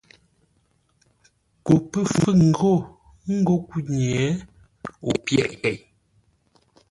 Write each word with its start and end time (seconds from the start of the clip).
Ko 1.65 1.73
pə́ 1.89 2.03
fúŋ 2.15 2.39
ghó 2.57 2.73
ńgó 3.35 3.55
kúnye, 3.67 4.09
o 5.09 5.11
pyéʼ 5.25 5.49
kei. 5.59 5.77